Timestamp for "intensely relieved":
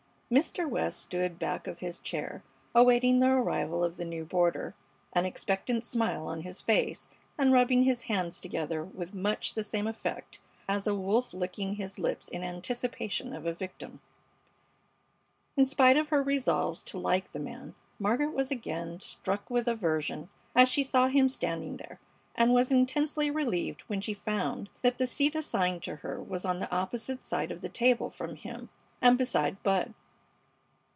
22.71-23.81